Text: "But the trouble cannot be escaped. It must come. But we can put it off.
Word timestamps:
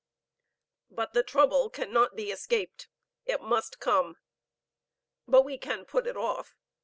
"But 0.89 1.13
the 1.13 1.21
trouble 1.21 1.69
cannot 1.69 2.15
be 2.15 2.31
escaped. 2.31 2.87
It 3.25 3.39
must 3.39 3.79
come. 3.79 4.17
But 5.27 5.43
we 5.43 5.59
can 5.59 5.85
put 5.85 6.07
it 6.07 6.17
off. 6.17 6.55